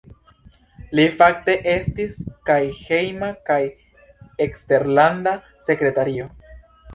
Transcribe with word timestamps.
Li 0.99 1.03
fakte 1.17 1.53
estis 1.73 2.15
kaj 2.51 2.57
Hejma 2.79 3.29
kaj 3.51 3.59
Eksterlanda 4.47 5.35
Sekretario. 5.69 6.29